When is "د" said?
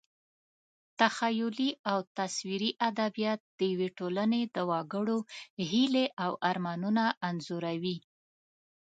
3.59-3.59, 4.55-4.57